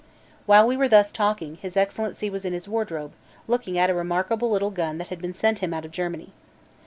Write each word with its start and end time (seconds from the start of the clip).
While 0.47 0.65
we 0.65 0.75
were 0.75 0.89
thus 0.89 1.11
talking, 1.11 1.57
his 1.57 1.77
Excellency 1.77 2.27
was 2.27 2.43
in 2.43 2.53
his 2.53 2.67
wardrobe, 2.67 3.11
looking 3.47 3.77
at 3.77 3.91
a 3.91 3.93
remarkable 3.93 4.49
little 4.49 4.71
gun 4.71 4.97
that 4.97 5.09
had 5.09 5.21
been 5.21 5.35
sent 5.35 5.59
him 5.59 5.75
out 5.75 5.85
of 5.85 5.91
Germany. 5.91 6.33